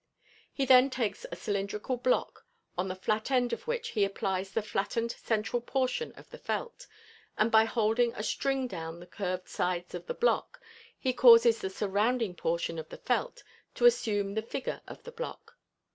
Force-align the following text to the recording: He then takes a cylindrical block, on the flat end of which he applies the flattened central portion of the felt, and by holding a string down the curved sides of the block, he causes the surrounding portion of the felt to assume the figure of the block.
He 0.51 0.65
then 0.65 0.89
takes 0.89 1.27
a 1.31 1.35
cylindrical 1.35 1.95
block, 1.95 2.47
on 2.75 2.87
the 2.87 2.95
flat 2.95 3.29
end 3.29 3.53
of 3.53 3.67
which 3.67 3.89
he 3.89 4.03
applies 4.03 4.49
the 4.49 4.63
flattened 4.63 5.11
central 5.11 5.61
portion 5.61 6.11
of 6.13 6.27
the 6.31 6.39
felt, 6.39 6.87
and 7.37 7.51
by 7.51 7.65
holding 7.65 8.11
a 8.15 8.23
string 8.23 8.65
down 8.65 8.99
the 8.99 9.05
curved 9.05 9.47
sides 9.47 9.93
of 9.93 10.07
the 10.07 10.15
block, 10.15 10.59
he 10.97 11.13
causes 11.13 11.61
the 11.61 11.69
surrounding 11.69 12.33
portion 12.33 12.79
of 12.79 12.89
the 12.89 12.97
felt 12.97 13.43
to 13.75 13.85
assume 13.85 14.33
the 14.33 14.41
figure 14.41 14.81
of 14.87 15.03
the 15.03 15.11
block. 15.11 15.55